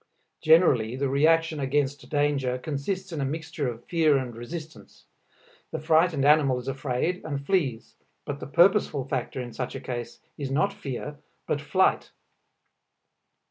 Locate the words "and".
4.17-4.35, 7.23-7.39